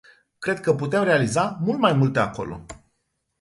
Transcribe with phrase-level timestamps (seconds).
[0.39, 2.65] Cred că putem realiza mult mai multe acolo.